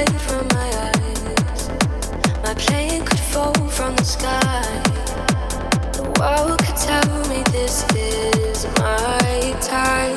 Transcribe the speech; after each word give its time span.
from 0.00 0.48
my 0.48 0.70
eyes. 0.88 1.68
My 2.42 2.54
plane 2.54 3.04
could 3.04 3.18
fall 3.18 3.52
from 3.68 3.94
the 3.96 4.04
sky. 4.04 4.64
The 5.92 6.04
world 6.18 6.58
could 6.64 6.76
tell 6.76 7.28
me 7.28 7.42
this 7.52 7.84
is 7.94 8.64
my 8.78 9.54
time. 9.60 10.16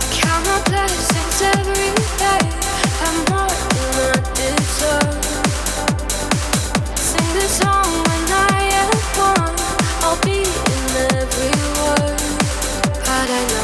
I 0.00 0.04
count 0.18 0.44
my 0.50 0.60
blessings 0.66 1.42
every 1.58 1.94
day. 2.18 2.44
I'm 3.06 3.16
more 3.30 3.54
than 3.70 3.92
I 4.02 4.18
deserve. 4.34 5.24
Sing 6.98 7.48
song 7.62 7.90
when 8.08 8.24
I 8.50 8.58
am. 8.82 8.90
I'll 10.02 10.20
be 10.22 10.42
in 10.42 10.84
every 11.22 11.54
word, 11.78 12.18
but 13.06 13.28
I 13.30 13.46
know. 13.48 13.63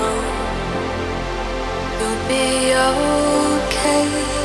be 2.31 2.73
okay. 2.73 4.40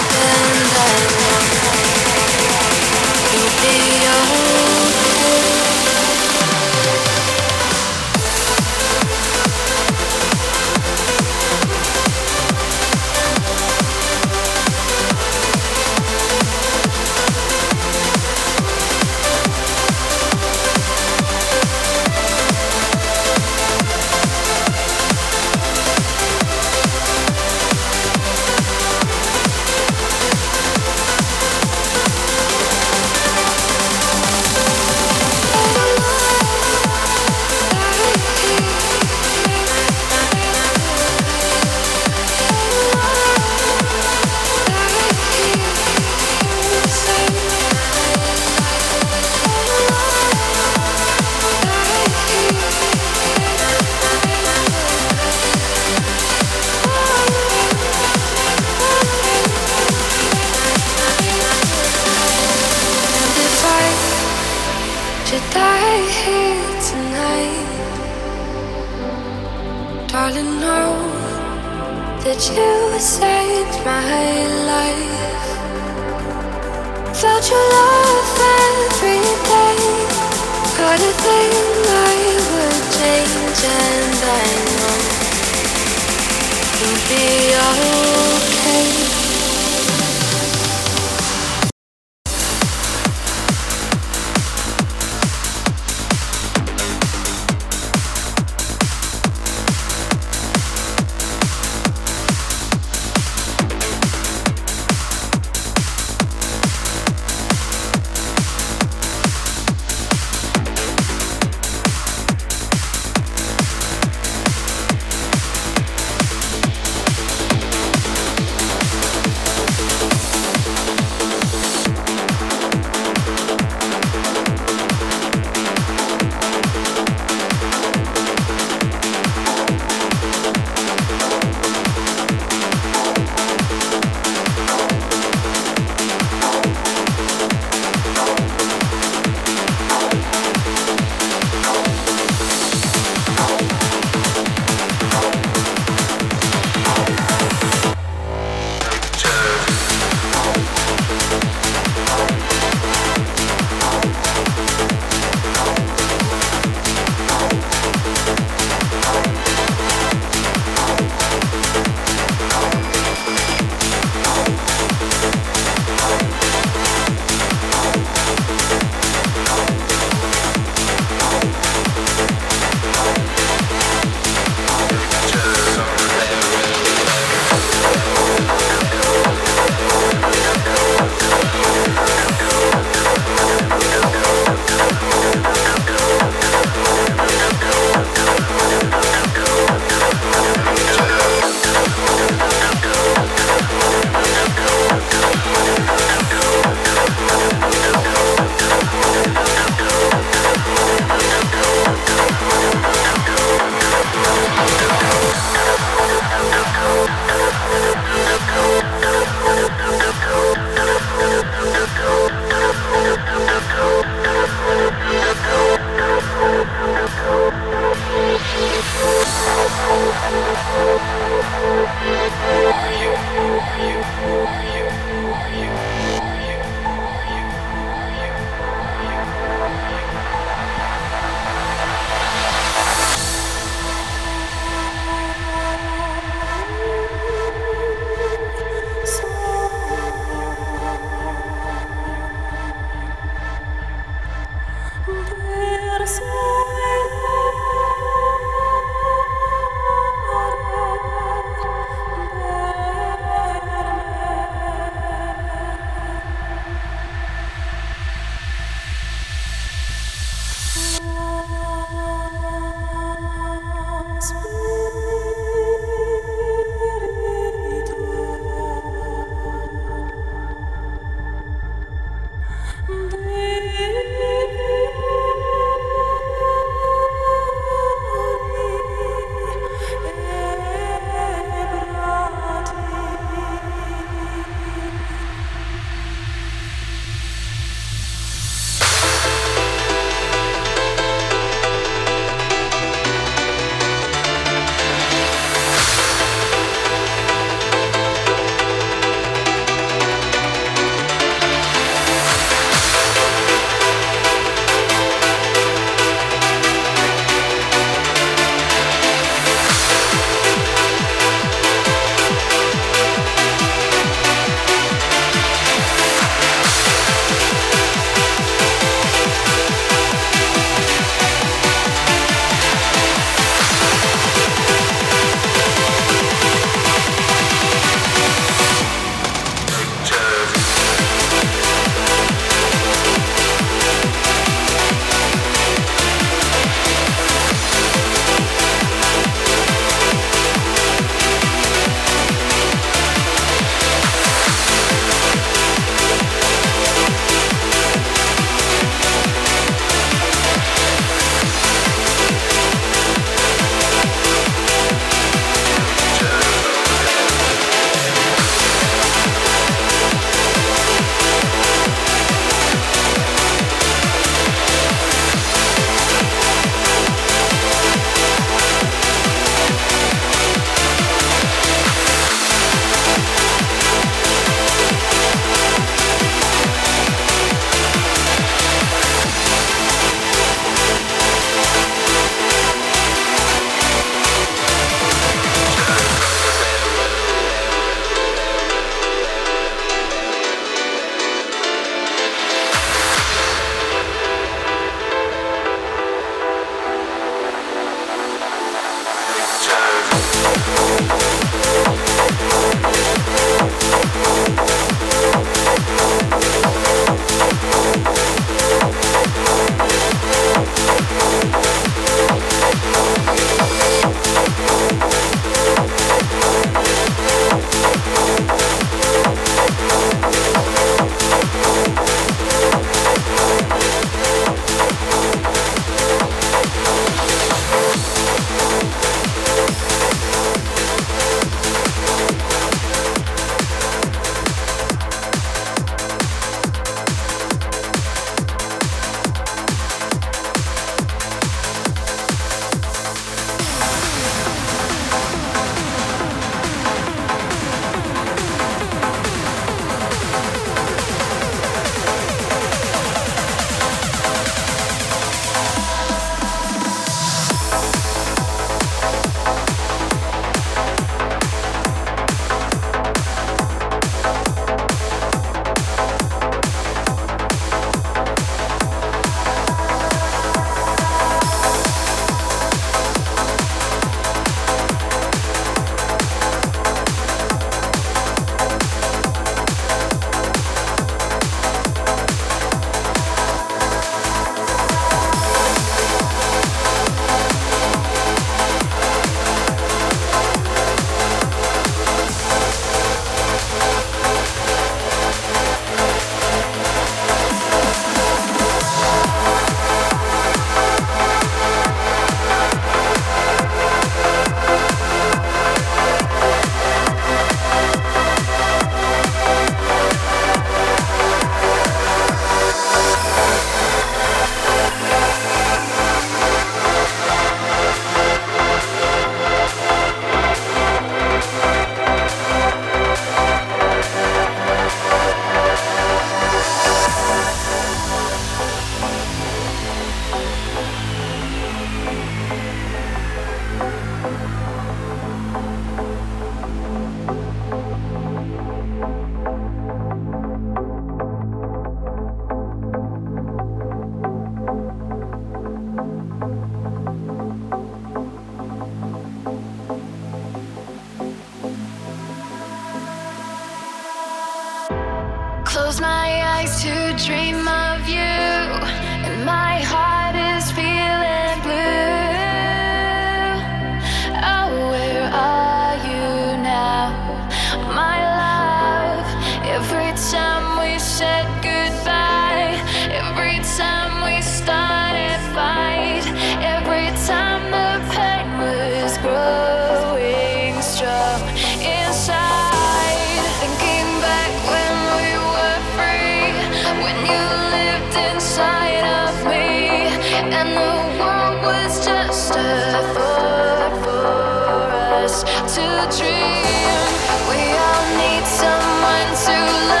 to 595.75 596.05
dream. 596.17 597.11
We 597.47 597.61
all 597.77 598.05
need 598.17 598.45
someone 598.45 599.33
to 599.45 599.87
love. 599.87 600.00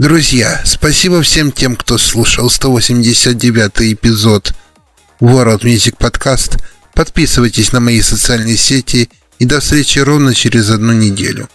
Друзья, 0.00 0.62
спасибо 0.64 1.20
всем 1.20 1.52
тем, 1.52 1.76
кто 1.76 1.98
слушал 1.98 2.48
189 2.48 3.92
эпизод 3.92 4.54
World 5.20 5.60
Music 5.60 5.94
Podcast. 5.98 6.58
Подписывайтесь 6.94 7.72
на 7.72 7.80
мои 7.80 8.00
социальные 8.00 8.56
сети 8.56 9.10
и 9.38 9.44
до 9.44 9.60
встречи 9.60 9.98
ровно 9.98 10.34
через 10.34 10.70
одну 10.70 10.94
неделю. 10.94 11.50